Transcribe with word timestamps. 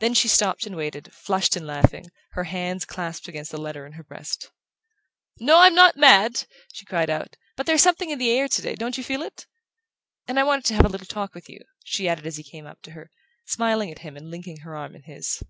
Then 0.00 0.14
she 0.14 0.26
stopped 0.26 0.66
and 0.66 0.74
waited, 0.74 1.14
flushed 1.14 1.54
and 1.54 1.64
laughing, 1.64 2.06
her 2.32 2.42
hands 2.42 2.84
clasped 2.84 3.28
against 3.28 3.52
the 3.52 3.60
letter 3.60 3.86
in 3.86 3.92
her 3.92 4.02
breast. 4.02 4.50
"No, 5.38 5.60
I'm 5.60 5.76
not 5.76 5.96
mad," 5.96 6.48
she 6.72 6.84
called 6.84 7.08
out; 7.08 7.36
"but 7.54 7.64
there's 7.64 7.80
something 7.80 8.10
in 8.10 8.18
the 8.18 8.32
air 8.32 8.48
today 8.48 8.74
don't 8.74 8.98
you 8.98 9.04
feel 9.04 9.22
it? 9.22 9.46
And 10.26 10.40
I 10.40 10.42
wanted 10.42 10.64
to 10.64 10.74
have 10.74 10.84
a 10.84 10.88
little 10.88 11.06
talk 11.06 11.36
with 11.36 11.48
you," 11.48 11.60
she 11.84 12.08
added 12.08 12.26
as 12.26 12.36
he 12.36 12.42
came 12.42 12.66
up 12.66 12.82
to 12.82 12.90
her, 12.98 13.12
smiling 13.44 13.92
at 13.92 14.00
him 14.00 14.16
and 14.16 14.28
linking 14.28 14.56
her 14.62 14.74
arm 14.74 14.96
in 14.96 15.02
his. 15.04 15.40